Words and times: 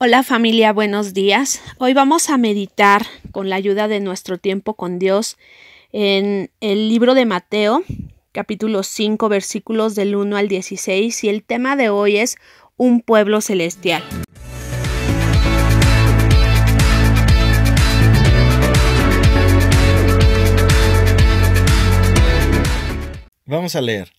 Hola 0.00 0.22
familia, 0.22 0.72
buenos 0.72 1.12
días. 1.12 1.60
Hoy 1.78 1.92
vamos 1.92 2.30
a 2.30 2.38
meditar 2.38 3.04
con 3.32 3.50
la 3.50 3.56
ayuda 3.56 3.88
de 3.88 3.98
nuestro 3.98 4.38
tiempo 4.38 4.74
con 4.74 5.00
Dios 5.00 5.36
en 5.90 6.52
el 6.60 6.88
libro 6.88 7.14
de 7.14 7.26
Mateo, 7.26 7.82
capítulo 8.30 8.84
5, 8.84 9.28
versículos 9.28 9.96
del 9.96 10.14
1 10.14 10.36
al 10.36 10.46
16, 10.46 11.24
y 11.24 11.28
el 11.28 11.42
tema 11.42 11.74
de 11.74 11.88
hoy 11.88 12.18
es 12.18 12.36
un 12.76 13.00
pueblo 13.00 13.40
celestial. 13.40 14.04
Vamos 23.46 23.74
a 23.74 23.80
leer. 23.80 24.12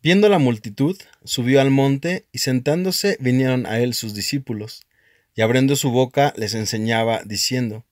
Viendo 0.00 0.28
la 0.28 0.38
multitud, 0.38 0.96
subió 1.24 1.60
al 1.60 1.72
monte 1.72 2.26
y 2.30 2.38
sentándose 2.38 3.16
vinieron 3.18 3.66
a 3.66 3.80
él 3.80 3.94
sus 3.94 4.14
discípulos 4.14 4.84
y 5.34 5.42
abriendo 5.42 5.76
su 5.76 5.90
boca 5.90 6.32
les 6.36 6.54
enseñaba, 6.54 7.22
diciendo, 7.24 7.84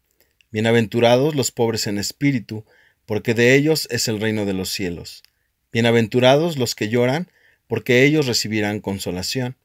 Bienaventurados 0.51 1.35
los 1.35 1.53
pobres 1.53 1.87
en 1.87 1.99
espíritu, 1.99 2.65
porque 3.07 3.35
de 3.35 3.55
ellos 3.55 3.87
es 3.91 4.09
el 4.09 4.21
reino 4.21 4.47
de 4.47 4.53
los 4.53 4.71
cielos. 4.71 5.23
Bienaventurados 5.73 6.59
los 6.59 6.75
que 6.75 6.89
lloran, 6.89 7.31
porque 7.69 8.05
ellos 8.05 8.27
recibirán 8.27 8.81
consolación. 8.81 9.57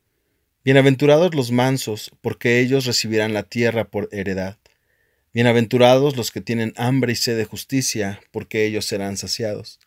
Bienaventurados 0.63 1.33
los 1.33 1.51
mansos, 1.51 2.11
porque 2.21 2.59
ellos 2.59 2.85
recibirán 2.85 3.33
la 3.33 3.43
tierra 3.43 3.85
por 3.85 4.09
heredad. 4.11 4.57
Bienaventurados 5.33 6.15
los 6.15 6.31
que 6.31 6.41
tienen 6.41 6.73
hambre 6.77 7.13
y 7.13 7.15
sed 7.15 7.35
de 7.35 7.45
justicia, 7.45 8.21
porque 8.31 8.65
ellos 8.65 8.85
serán 8.85 9.17
saciados. 9.17 9.79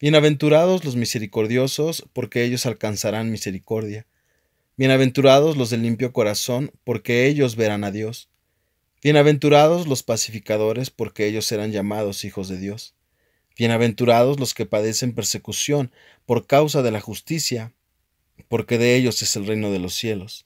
Bienaventurados 0.00 0.84
los 0.84 0.96
misericordiosos, 0.96 2.04
porque 2.12 2.42
ellos 2.42 2.66
alcanzarán 2.66 3.30
misericordia. 3.30 4.06
Bienaventurados 4.82 5.56
los 5.56 5.70
de 5.70 5.76
limpio 5.76 6.12
corazón, 6.12 6.72
porque 6.82 7.28
ellos 7.28 7.54
verán 7.54 7.84
a 7.84 7.92
Dios. 7.92 8.28
Bienaventurados 9.00 9.86
los 9.86 10.02
pacificadores, 10.02 10.90
porque 10.90 11.28
ellos 11.28 11.46
serán 11.46 11.70
llamados 11.70 12.24
hijos 12.24 12.48
de 12.48 12.58
Dios. 12.58 12.96
Bienaventurados 13.56 14.40
los 14.40 14.54
que 14.54 14.66
padecen 14.66 15.14
persecución 15.14 15.92
por 16.26 16.48
causa 16.48 16.82
de 16.82 16.90
la 16.90 17.00
justicia, 17.00 17.72
porque 18.48 18.76
de 18.76 18.96
ellos 18.96 19.22
es 19.22 19.36
el 19.36 19.46
reino 19.46 19.70
de 19.70 19.78
los 19.78 19.94
cielos. 19.94 20.44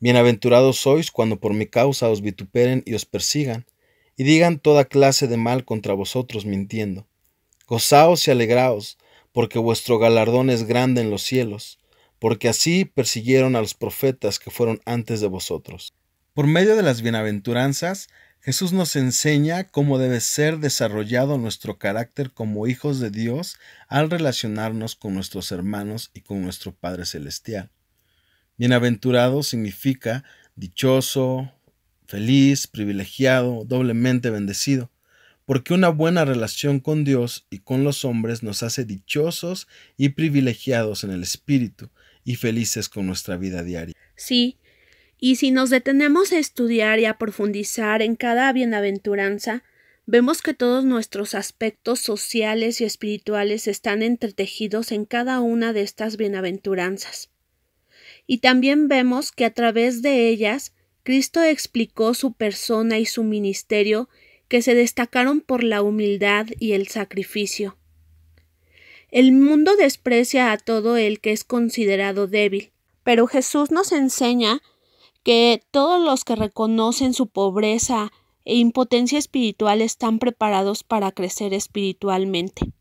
Bienaventurados 0.00 0.78
sois 0.78 1.12
cuando 1.12 1.38
por 1.38 1.54
mi 1.54 1.66
causa 1.66 2.08
os 2.08 2.22
vituperen 2.22 2.82
y 2.86 2.94
os 2.94 3.06
persigan, 3.06 3.66
y 4.16 4.24
digan 4.24 4.58
toda 4.58 4.86
clase 4.86 5.28
de 5.28 5.36
mal 5.36 5.64
contra 5.64 5.94
vosotros 5.94 6.44
mintiendo. 6.44 7.06
Gozaos 7.68 8.26
y 8.26 8.32
alegraos, 8.32 8.98
porque 9.30 9.60
vuestro 9.60 10.00
galardón 10.00 10.50
es 10.50 10.64
grande 10.64 11.02
en 11.02 11.10
los 11.10 11.22
cielos 11.22 11.79
porque 12.20 12.48
así 12.48 12.84
persiguieron 12.84 13.56
a 13.56 13.60
los 13.60 13.74
profetas 13.74 14.38
que 14.38 14.52
fueron 14.52 14.80
antes 14.84 15.20
de 15.20 15.26
vosotros. 15.26 15.92
Por 16.34 16.46
medio 16.46 16.76
de 16.76 16.82
las 16.82 17.02
bienaventuranzas, 17.02 18.08
Jesús 18.42 18.72
nos 18.72 18.94
enseña 18.94 19.64
cómo 19.64 19.98
debe 19.98 20.20
ser 20.20 20.58
desarrollado 20.58 21.36
nuestro 21.36 21.78
carácter 21.78 22.30
como 22.32 22.66
hijos 22.66 23.00
de 23.00 23.10
Dios 23.10 23.58
al 23.88 24.10
relacionarnos 24.10 24.96
con 24.96 25.14
nuestros 25.14 25.50
hermanos 25.50 26.10
y 26.14 26.20
con 26.20 26.42
nuestro 26.42 26.72
Padre 26.72 27.04
Celestial. 27.04 27.70
Bienaventurado 28.56 29.42
significa 29.42 30.24
dichoso, 30.54 31.52
feliz, 32.06 32.66
privilegiado, 32.66 33.64
doblemente 33.64 34.30
bendecido, 34.30 34.90
porque 35.46 35.74
una 35.74 35.88
buena 35.88 36.24
relación 36.24 36.80
con 36.80 37.04
Dios 37.04 37.46
y 37.50 37.58
con 37.58 37.84
los 37.84 38.04
hombres 38.04 38.42
nos 38.42 38.62
hace 38.62 38.84
dichosos 38.84 39.68
y 39.96 40.10
privilegiados 40.10 41.04
en 41.04 41.10
el 41.10 41.22
espíritu, 41.22 41.90
y 42.24 42.36
felices 42.36 42.88
con 42.88 43.06
nuestra 43.06 43.36
vida 43.36 43.62
diaria. 43.62 43.94
Sí, 44.16 44.58
y 45.18 45.36
si 45.36 45.50
nos 45.50 45.70
detenemos 45.70 46.32
a 46.32 46.38
estudiar 46.38 46.98
y 46.98 47.04
a 47.04 47.18
profundizar 47.18 48.02
en 48.02 48.16
cada 48.16 48.52
bienaventuranza, 48.52 49.62
vemos 50.06 50.42
que 50.42 50.54
todos 50.54 50.84
nuestros 50.84 51.34
aspectos 51.34 52.00
sociales 52.00 52.80
y 52.80 52.84
espirituales 52.84 53.68
están 53.68 54.02
entretejidos 54.02 54.92
en 54.92 55.04
cada 55.04 55.40
una 55.40 55.72
de 55.72 55.82
estas 55.82 56.16
bienaventuranzas. 56.16 57.30
Y 58.26 58.38
también 58.38 58.88
vemos 58.88 59.30
que 59.32 59.44
a 59.44 59.52
través 59.52 60.02
de 60.02 60.28
ellas 60.28 60.72
Cristo 61.02 61.42
explicó 61.42 62.14
su 62.14 62.32
persona 62.32 62.98
y 62.98 63.06
su 63.06 63.24
ministerio 63.24 64.08
que 64.48 64.62
se 64.62 64.74
destacaron 64.74 65.40
por 65.40 65.62
la 65.62 65.82
humildad 65.82 66.46
y 66.58 66.72
el 66.72 66.88
sacrificio. 66.88 67.76
El 69.10 69.32
mundo 69.32 69.74
desprecia 69.76 70.52
a 70.52 70.58
todo 70.58 70.96
el 70.96 71.20
que 71.20 71.32
es 71.32 71.42
considerado 71.42 72.28
débil, 72.28 72.72
pero 73.02 73.26
Jesús 73.26 73.72
nos 73.72 73.90
enseña 73.90 74.62
que 75.24 75.62
todos 75.72 76.00
los 76.00 76.24
que 76.24 76.36
reconocen 76.36 77.12
su 77.12 77.26
pobreza 77.26 78.12
e 78.44 78.56
impotencia 78.56 79.18
espiritual 79.18 79.82
están 79.82 80.18
preparados 80.18 80.84
para 80.84 81.10
crecer 81.10 81.54
espiritualmente. 81.54 82.72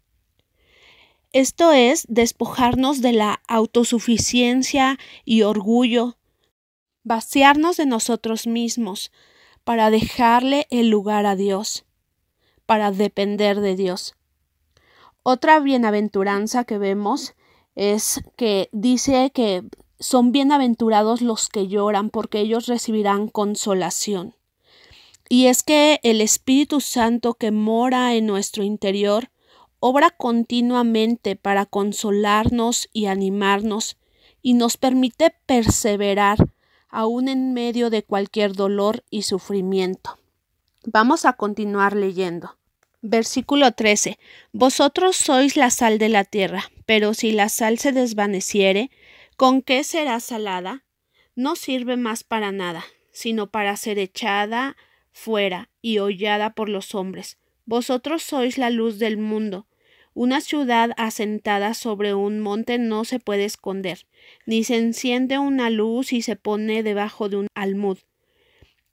Esto 1.32 1.72
es 1.72 2.06
despojarnos 2.10 3.02
de 3.02 3.14
la 3.14 3.42
autosuficiencia 3.48 4.98
y 5.26 5.44
orgullo, 5.44 6.18
vaciarnos 7.04 7.78
de 7.78 7.86
nosotros 7.86 8.48
mismos 8.48 9.12
para 9.64 9.90
dejarle 9.90 10.68
el 10.70 10.90
lugar 10.90 11.26
a 11.26 11.36
Dios, 11.36 11.86
para 12.66 12.92
depender 12.92 13.62
de 13.62 13.76
Dios. 13.76 14.16
Otra 15.32 15.60
bienaventuranza 15.60 16.64
que 16.64 16.80
vemos 16.80 17.36
es 17.76 18.20
que 18.36 18.68
dice 18.72 19.30
que 19.32 19.64
son 20.00 20.32
bienaventurados 20.32 21.22
los 21.22 21.50
que 21.50 21.68
lloran 21.68 22.10
porque 22.10 22.40
ellos 22.40 22.66
recibirán 22.66 23.28
consolación. 23.28 24.34
Y 25.30 25.46
es 25.46 25.62
que 25.62 26.00
el 26.02 26.22
Espíritu 26.22 26.82
Santo 26.82 27.36
que 27.36 27.52
mora 27.52 28.16
en 28.16 28.26
nuestro 28.26 28.64
interior 28.64 29.30
obra 29.80 30.10
continuamente 30.10 31.36
para 31.36 31.68
consolarnos 31.68 32.90
y 32.92 33.06
animarnos 33.06 33.98
y 34.42 34.56
nos 34.56 34.78
permite 34.78 35.36
perseverar 35.46 36.40
aún 36.90 37.28
en 37.28 37.54
medio 37.54 37.92
de 37.92 38.02
cualquier 38.02 38.54
dolor 38.54 39.04
y 39.12 39.22
sufrimiento. 39.22 40.18
Vamos 40.86 41.26
a 41.26 41.34
continuar 41.34 41.96
leyendo. 41.96 42.59
Versículo 43.02 43.72
13. 43.72 44.20
Vosotros 44.52 45.16
sois 45.16 45.56
la 45.56 45.70
sal 45.70 46.00
de 46.00 46.10
la 46.10 46.26
tierra, 46.26 46.70
pero 46.86 47.14
si 47.14 47.32
la 47.32 47.48
sal 47.48 47.78
se 47.78 47.94
desvaneciere, 47.94 48.92
¿con 49.38 49.62
qué 49.62 49.86
será 49.86 50.20
salada? 50.20 50.84
No 51.34 51.56
sirve 51.56 51.96
más 51.96 52.26
para 52.26 52.52
nada, 52.52 52.84
sino 53.14 53.48
para 53.52 53.78
ser 53.78 54.00
echada 54.00 54.76
fuera 55.14 55.70
y 55.82 56.00
hollada 56.00 56.54
por 56.56 56.68
los 56.68 56.94
hombres. 56.94 57.38
Vosotros 57.66 58.22
sois 58.22 58.58
la 58.58 58.70
luz 58.70 59.00
del 59.00 59.18
mundo. 59.18 59.66
Una 60.14 60.42
ciudad 60.42 60.92
asentada 60.98 61.76
sobre 61.76 62.14
un 62.14 62.42
monte 62.42 62.80
no 62.80 63.06
se 63.06 63.20
puede 63.20 63.46
esconder, 63.46 64.08
ni 64.46 64.66
se 64.66 64.76
enciende 64.76 65.40
una 65.40 65.70
luz 65.70 66.12
y 66.12 66.22
se 66.22 66.36
pone 66.36 66.84
debajo 66.84 67.30
de 67.30 67.38
un 67.38 67.48
almud 67.56 68.00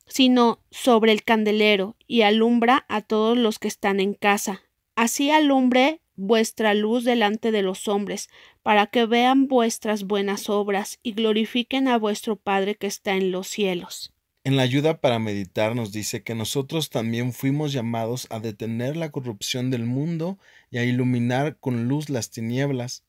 sino 0.07 0.61
sobre 0.71 1.13
el 1.13 1.25
candelero, 1.25 1.97
y 2.07 2.23
alumbra 2.23 2.87
a 2.89 3.03
todos 3.03 3.37
los 3.37 3.59
que 3.59 3.69
están 3.69 4.01
en 4.01 4.15
casa. 4.15 4.63
Así 4.95 5.31
alumbre 5.31 6.01
vuestra 6.17 6.75
luz 6.75 7.05
delante 7.05 7.53
de 7.53 7.63
los 7.63 7.89
hombres, 7.89 8.29
para 8.63 8.87
que 8.87 9.07
vean 9.07 9.47
vuestras 9.47 10.05
buenas 10.05 10.49
obras 10.49 10.99
y 11.03 11.13
glorifiquen 11.13 11.89
a 11.89 11.99
vuestro 11.99 12.37
Padre 12.37 12.75
que 12.75 12.87
está 12.87 13.15
en 13.15 13.31
los 13.31 13.47
cielos. 13.47 14.13
En 14.47 14.57
la 14.57 14.63
ayuda 14.63 15.01
para 15.01 15.19
meditar 15.19 15.75
nos 15.75 15.91
dice 15.93 16.23
que 16.23 16.37
nosotros 16.37 16.89
también 16.89 17.33
fuimos 17.33 17.73
llamados 17.73 18.29
a 18.31 18.39
detener 18.39 18.97
la 18.97 19.11
corrupción 19.11 19.71
del 19.71 19.85
mundo 19.85 20.39
y 20.71 20.79
a 20.79 20.85
iluminar 20.85 21.59
con 21.59 21.89
luz 21.89 22.11
las 22.11 22.31
tinieblas. 22.31 23.05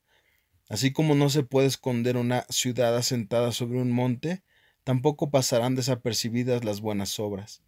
Así 0.68 0.92
como 0.92 1.16
no 1.16 1.30
se 1.30 1.44
puede 1.44 1.68
esconder 1.68 2.18
una 2.18 2.46
ciudad 2.50 2.98
asentada 2.98 3.52
sobre 3.52 3.80
un 3.80 3.92
monte, 3.92 4.42
tampoco 4.88 5.30
pasarán 5.30 5.76
desapercibidas 5.76 6.64
las 6.64 6.80
buenas 6.80 7.20
obras. 7.20 7.62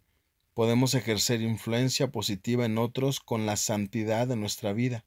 Podemos 0.54 0.94
ejercer 0.94 1.42
influencia 1.42 2.10
positiva 2.10 2.64
en 2.64 2.78
otros 2.78 3.20
con 3.20 3.44
la 3.44 3.56
santidad 3.56 4.26
de 4.26 4.36
nuestra 4.36 4.72
vida, 4.72 5.04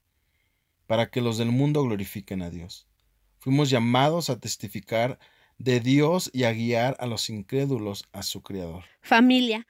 para 0.86 1.10
que 1.10 1.22
los 1.22 1.40
del 1.40 1.50
mundo 1.50 1.82
glorifiquen 1.82 2.44
a 2.44 2.52
Dios. 2.52 2.86
Fuimos 3.40 3.72
llamados 3.72 4.30
a 4.30 4.40
testificar 4.40 5.18
de 5.58 5.80
Dios 5.80 6.30
y 6.32 6.44
a 6.44 6.54
guiar 6.54 6.96
a 7.00 7.08
los 7.08 7.32
incrédulos 7.32 8.08
a 8.12 8.22
su 8.22 8.44
Creador. 8.44 8.84
Familia, 9.02 9.66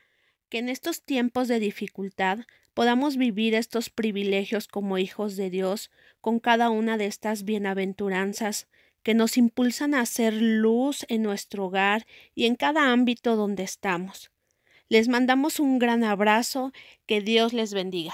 que 0.49 0.57
en 0.57 0.67
estos 0.67 1.01
tiempos 1.01 1.47
de 1.47 1.61
dificultad 1.61 2.39
podamos 2.73 3.15
vivir 3.15 3.55
estos 3.55 3.89
privilegios 3.89 4.67
como 4.67 4.97
hijos 4.97 5.37
de 5.37 5.49
Dios 5.49 5.91
con 6.19 6.41
cada 6.41 6.71
una 6.71 6.97
de 6.97 7.05
estas 7.05 7.45
bienaventuranzas 7.45 8.67
que 9.03 9.13
nos 9.13 9.37
impulsan 9.37 9.93
a 9.93 10.01
hacer 10.01 10.33
luz 10.33 11.05
en 11.09 11.21
nuestro 11.21 11.65
hogar 11.65 12.07
y 12.33 12.45
en 12.45 12.55
cada 12.55 12.91
ámbito 12.91 13.35
donde 13.35 13.63
estamos. 13.63 14.31
Les 14.89 15.07
mandamos 15.07 15.59
un 15.59 15.79
gran 15.79 16.03
abrazo, 16.03 16.71
que 17.05 17.21
Dios 17.21 17.53
les 17.53 17.73
bendiga. 17.73 18.13